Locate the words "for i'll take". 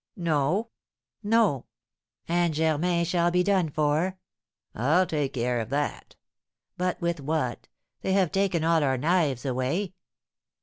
3.69-5.33